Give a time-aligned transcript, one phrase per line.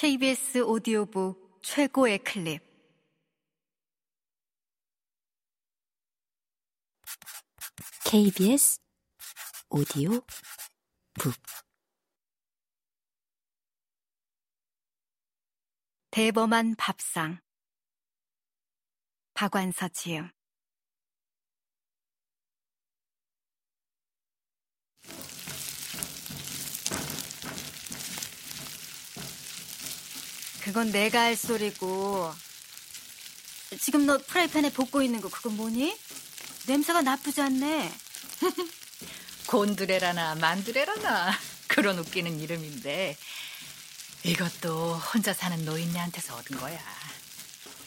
[0.00, 2.62] KBS 오디오북 최고의 클립.
[8.04, 8.78] KBS
[9.70, 10.20] 오디오
[11.14, 11.34] 북
[16.12, 17.40] 대범한 밥상.
[19.34, 20.30] 박완서 지음.
[30.68, 32.30] 그건 내가 할 소리고.
[33.80, 35.98] 지금 너 프라이팬에 볶고 있는 거 그건 뭐니?
[36.66, 37.90] 냄새가 나쁘지 않네.
[39.48, 41.32] 곤드레라나 만드레라나
[41.68, 43.16] 그런 웃기는 이름인데
[44.24, 46.78] 이것도 혼자 사는 노인네한테서 얻은 거야.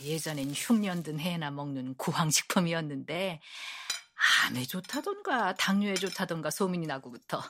[0.01, 3.39] 예전엔 흉년 든 해나 먹는 구황식품이었는데
[4.47, 7.43] 암에 좋다던가 당뇨에 좋다던가 소문이 나고부터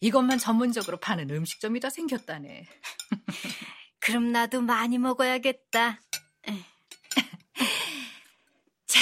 [0.00, 2.66] 이것만 전문적으로 파는 음식점이 다 생겼다네.
[4.04, 5.98] 그럼 나도 많이 먹어야겠다.
[8.86, 9.00] 자,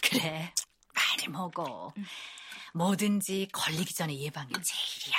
[0.00, 0.54] 그래.
[0.94, 1.92] 많이 먹어.
[2.72, 5.18] 뭐든지 걸리기 전에 예방이 제일이야.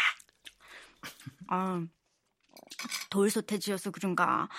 [1.50, 1.86] 아,
[3.12, 4.50] 돌솥에 지어서 그런가.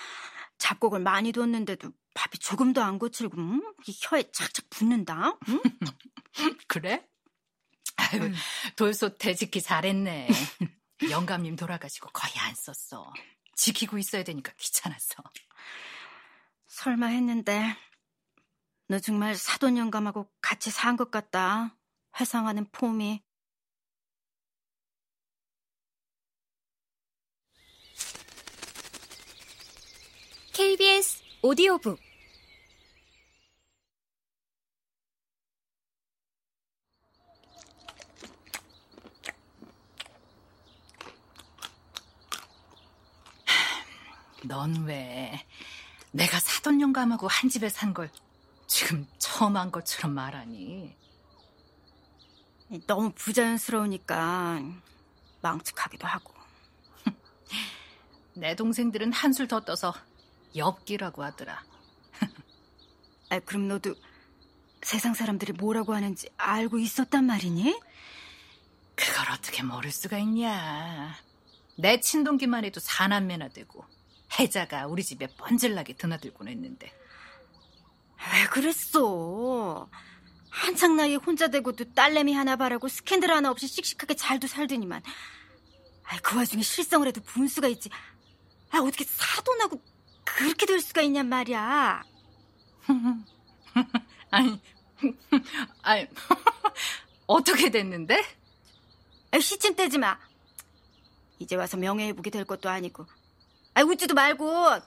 [0.59, 3.61] 잡곡을 많이 뒀는데도 밥이 조금도 안 고칠고 음?
[3.85, 5.37] 이 혀에 착착 붙는다.
[5.49, 5.61] 음?
[6.69, 7.05] 그래?
[7.97, 8.31] 아유,
[8.77, 10.29] 돌솥에 지키 잘했네.
[11.09, 13.11] 영감님 돌아가시고 거의 안 썼어.
[13.55, 15.15] 지키고 있어야 되니까 귀찮았어.
[16.67, 17.75] 설마 했는데
[18.87, 21.77] 너 정말 사돈 영감하고 같이 산 것 같다.
[22.19, 23.21] 회상하는 폼이.
[30.53, 32.10] KBS 오디오북
[44.45, 45.45] 넌 왜
[46.11, 48.09] 내가 사돈 영감하고 한 집에 산 걸
[48.67, 50.95] 지금 처음 한 것처럼 말하니?
[52.87, 54.61] 너무 부자연스러우니까
[55.41, 56.33] 망측하기도 하고.
[58.33, 59.93] 내 동생들은 한술 더 떠서
[60.55, 61.61] 엽기라고 하더라.
[63.29, 63.93] 아, 그럼 너도
[64.81, 67.77] 세상 사람들이 뭐라고 하는지 알고 있었단 말이니?
[68.95, 71.13] 그걸 어떻게 모를 수가 있냐.
[71.77, 73.83] 내 친동기만 해도 사남매나 되고
[74.39, 76.91] 해자가 우리 집에 뻔질나게 드나들곤 했는데.
[78.33, 79.89] 왜 그랬어?
[80.49, 85.01] 한창 나이에 혼자 되고도 딸내미 하나 바라고 스캔들 하나 없이 씩씩하게 잘도 살더니만.
[86.03, 87.89] 아, 그 와중에 실성을 해도 분수가 있지.
[88.69, 89.81] 아, 어떻게 사돈하고
[90.25, 92.03] 그렇게 될 수가 있냔 말이야.
[94.31, 94.61] 아니,
[95.81, 96.07] 아니,
[97.27, 98.23] 어떻게 됐는데?
[99.31, 100.17] 아, 시침 떼지 마.
[101.39, 103.05] 이제 와서 명예회복이 될 것도 아니고.
[103.81, 104.79] 아, 웃지도 말고.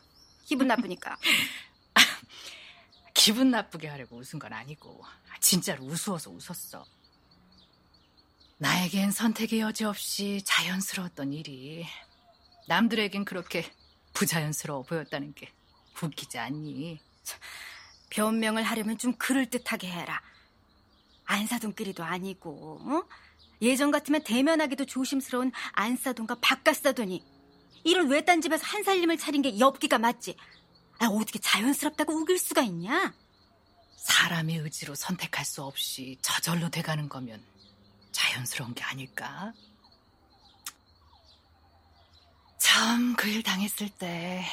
[0.44, 1.16] 기분 나쁘니까.
[3.12, 5.02] 기분 나쁘게 하려고 웃은 건 아니고
[5.40, 6.84] 진짜로 우스워서 웃었어.
[8.58, 11.84] 나에겐 선택의 여지 없이 자연스러웠던 일이
[12.68, 13.68] 남들에겐 그렇게
[14.12, 15.52] 부자연스러워 보였다는 게
[16.00, 17.00] 웃기지 않니?
[18.10, 20.22] 변명을 하려면 좀 그럴듯하게 해라.
[21.24, 23.08] 안사돈끼리도 아니고 어?
[23.60, 27.33] 예전 같으면 대면하기도 조심스러운 안사돈과 바깥사돈이
[27.84, 30.36] 이를 외딴 집에서 한 살림을 차린 게 엽기가 맞지.
[30.98, 33.14] 아, 어떻게 자연스럽다고 우길 수가 있냐?
[33.96, 37.42] 사람의 의지로 선택할 수 없이 저절로 돼가는 거면
[38.12, 39.52] 자연스러운 게 아닐까?
[42.58, 44.44] 처음 그 일 당했을 때,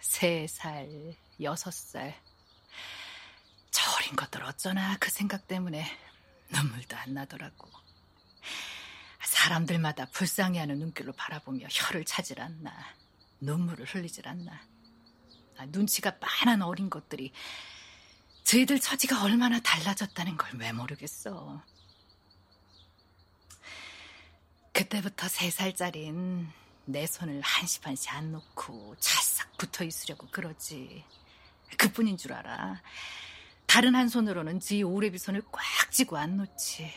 [0.00, 0.88] 세 살,
[1.40, 2.14] 여섯 살.
[3.70, 5.84] 저 어린 것들 어쩌나 그 생각 때문에
[6.50, 7.68] 눈물도 안 나더라고.
[9.44, 12.72] 사람들마다 불쌍해하는 눈길로 바라보며 혀를 차질 않나,
[13.40, 14.58] 눈물을 흘리질 않나.
[15.58, 17.30] 아, 눈치가 빤한 어린 것들이
[18.44, 21.62] 저희들 처지가 얼마나 달라졌다는 걸 왜 모르겠어.
[24.72, 26.48] 그때부터 세 살짜린
[26.86, 31.04] 내 손을 한시반시 안 놓고 찰싹 붙어 있으려고 그러지.
[31.76, 32.80] 그뿐인 줄 알아.
[33.66, 36.90] 다른 한 손으로는 지 오래비 손을 꽉 쥐고 안 놓지.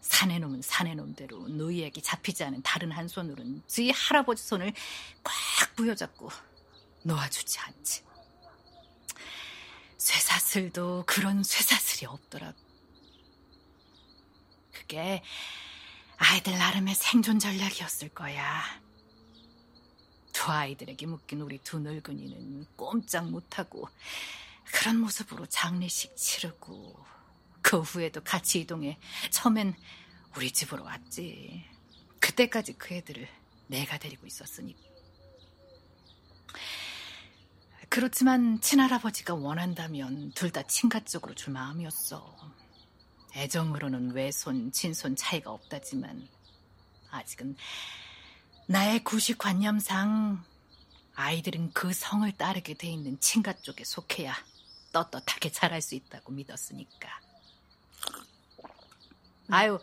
[0.00, 4.72] 사내 놈은 사내 놈대로 노이에게 잡히지 않은 다른 한 손으로는 지 할아버지 손을
[5.22, 6.30] 꽉 부여잡고
[7.02, 8.02] 놓아주지 않지.
[9.96, 12.56] 쇠사슬도 그런 쇠사슬이 없더라고.
[14.72, 15.22] 그게
[16.16, 18.62] 아이들 나름의 생존 전략이었을 거야.
[20.32, 23.88] 두 아이들에게 묶인 우리 두 늙은이는 꼼짝 못하고
[24.72, 27.04] 그런 모습으로 장례식 치르고
[27.68, 28.98] 그 후에도 같이 이동해
[29.30, 29.74] 처음엔
[30.34, 31.66] 우리 집으로 왔지.
[32.18, 33.28] 그때까지 그 애들을
[33.66, 34.74] 내가 데리고 있었으니.
[37.90, 42.54] 그렇지만 친할아버지가 원한다면 둘 다 친가 쪽으로 줄 마음이었어.
[43.36, 46.26] 애정으로는 외손, 친손 차이가 없다지만
[47.10, 47.54] 아직은
[48.66, 50.42] 나의 구식관념상
[51.16, 54.34] 아이들은 그 성을 따르게 돼 있는 친가 쪽에 속해야
[54.90, 57.27] 떳떳하게 자랄 수 있다고 믿었으니까.
[59.50, 59.78] 아유,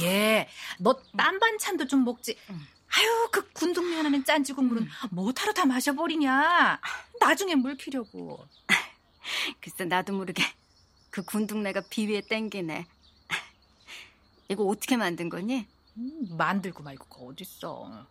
[0.00, 0.48] 얘,
[0.78, 2.36] 너딴 반찬도 좀 먹지.
[2.48, 6.80] 아유, 그 군동면 하는 짠지 국물은 못하러 다 마셔버리냐.
[7.20, 8.46] 나중에 물 피려고.
[9.60, 10.42] 글쎄 나도 모르게
[11.10, 12.86] 그 군둥내가 비위에 땡기네.
[14.48, 15.66] 이거 어떻게 만든 거니?
[15.96, 18.06] 음, 만들고 말고가 어딨어.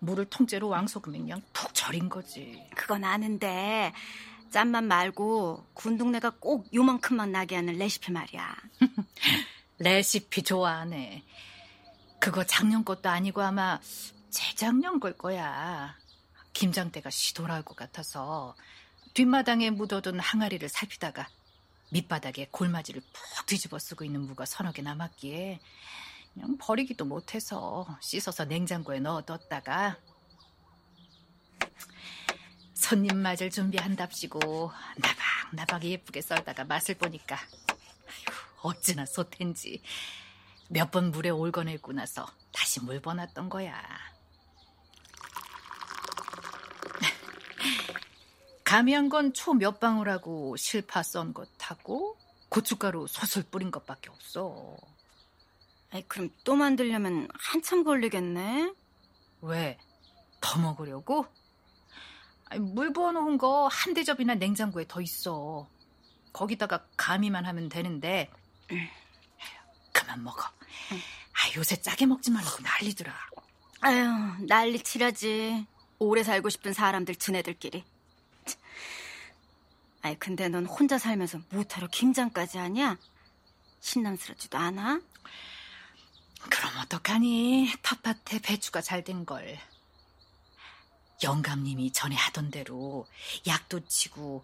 [0.00, 2.62] 물을 통째로 왕소금에 그냥 푹 절인 거지.
[2.76, 3.92] 그건 아는데
[4.50, 8.56] 짠맛 말고 군둥내가 꼭 요만큼만 나게 하는 레시피 말이야.
[9.80, 11.24] 레시피 좋아하네.
[12.18, 13.80] 그거 작년 것도 아니고 아마
[14.28, 15.96] 재작년 걸 거야.
[16.52, 18.54] 김장대가 시돌아올 것 같아서
[19.14, 21.26] 뒷마당에 묻어둔 항아리를 살피다가
[21.92, 25.58] 밑바닥에 골마지를 푹 뒤집어 쓰고 있는 무가 서너 개 남았기에
[26.34, 29.96] 그냥 버리기도 못해서 씻어서 냉장고에 넣어뒀다가
[32.74, 37.38] 손님 맞을 준비한답시고 나박나박 예쁘게 썰다가 맛을 보니까
[38.62, 39.82] 어찌나 솥텐지
[40.68, 43.80] 몇 번 물에 올거내고 나서 다시 물 버놨던 거야.
[48.64, 52.16] 감이 한건초 몇 방울하고 실파 썬 것하고
[52.48, 54.76] 고춧가루 소술 뿌린 것밖에 없어.
[55.92, 58.72] 아이, 그럼 또 만들려면 한참 걸리겠네.
[59.42, 59.78] 왜?
[60.40, 61.26] 더 먹으려고?
[62.46, 65.68] 아니, 물 부어놓은 거 한 대접이나 냉장고에 더 있어.
[66.32, 68.30] 거기다가 가미만 하면 되는데.
[69.92, 70.42] 그만 먹어.
[70.42, 73.12] 아, 요새 짜게 먹지 말라고 난리더라.
[73.82, 74.06] 아유,
[74.46, 75.66] 난리 치라지.
[75.98, 77.84] 오래 살고 싶은 사람들 지네들끼리.
[80.02, 82.96] 아이, 근데 넌 혼자 살면서 못하러 김장까지 하냐?
[83.80, 85.00] 신남스럽지도 않아?
[86.48, 87.70] 그럼 어떡하니?
[87.82, 89.58] 텃밭에 배추가 잘 된 걸.
[91.22, 93.06] 영감님이 전에 하던 대로
[93.46, 94.42] 약도 치고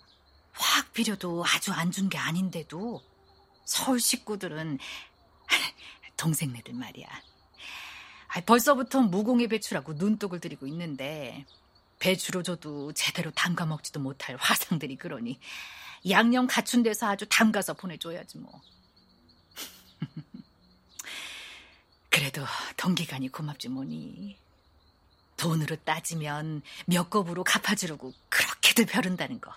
[0.53, 3.03] 화학 비료도 아주 안 준 게 아닌데도
[3.67, 4.79] 서울 식구들은
[6.17, 7.07] 동생네들 말이야.
[8.29, 11.45] 아, 벌써부터 무공의 배추라고 눈독을 들이고 있는데
[11.99, 15.39] 배추로 줘도 제대로 담가 먹지도 못할 화상들이 그러니
[16.09, 18.63] 양념 갖춘 데서 아주 담가서 보내줘야지 뭐.
[22.09, 22.45] 그래도
[22.77, 24.39] 동기간이 고맙지 뭐니.
[25.37, 29.53] 돈으로 따지면 몇 겁으로 갚아주려고 그렇게들 벼른다는 거